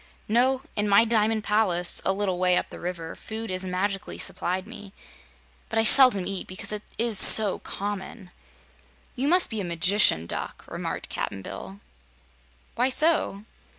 [0.27, 0.63] "No.
[0.75, 4.93] In my diamond palace, a little way up the river, food is magically supplied me;
[5.69, 8.31] but I seldom eat, because it is so common."
[9.15, 11.81] "You must be a Magician Duck," remarked Cap'n Bill.
[12.73, 13.43] "Why so?"